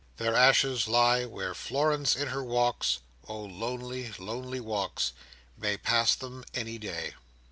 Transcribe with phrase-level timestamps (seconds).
[0.17, 7.13] Their ashes lie where Florence in her walks—oh lonely, lonely walks!—may pass them any day.